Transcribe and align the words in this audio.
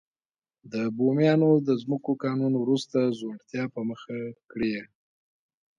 د 0.71 0.73
بومیانو 0.97 1.51
د 1.67 1.69
ځمکو 1.81 2.11
قانون 2.23 2.53
وروسته 2.57 2.97
ځوړتیا 3.19 3.63
په 3.73 3.81
مخه 3.89 4.17
کړې. 4.51 4.75